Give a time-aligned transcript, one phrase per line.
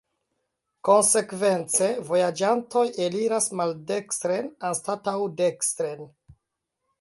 [0.87, 6.11] Konsekvence, vojaĝantoj eliras maldekstren anstataŭ dekstren.